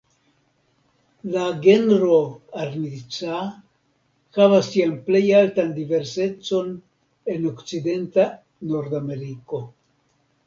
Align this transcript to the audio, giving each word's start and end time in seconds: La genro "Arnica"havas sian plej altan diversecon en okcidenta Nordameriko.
La 1.33 1.41
genro 1.65 2.15
"Arnica"havas 2.63 4.69
sian 4.75 4.95
plej 5.09 5.21
altan 5.41 5.69
diversecon 5.77 6.71
en 7.35 7.45
okcidenta 7.51 8.25
Nordameriko. 8.73 9.61